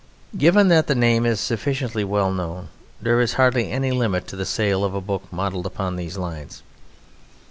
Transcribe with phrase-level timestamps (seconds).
[0.35, 2.69] Given that the name is sufficiently well known,
[2.99, 6.63] there is hardly any limit to the sale of a book modelled upon these lines.